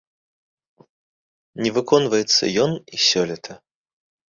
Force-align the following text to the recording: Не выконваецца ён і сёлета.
Не 1.65 1.75
выконваецца 1.77 2.43
ён 2.67 2.71
і 2.77 2.95
сёлета. 3.13 3.65